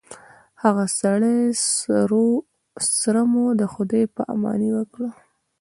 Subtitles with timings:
[0.63, 2.27] هغه سړو
[2.99, 5.09] سره مو د خداے په اماني وکړه